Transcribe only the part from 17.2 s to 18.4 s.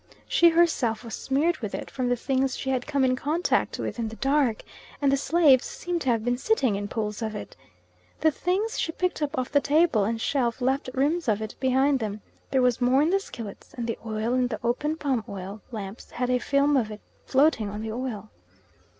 floating on the oil.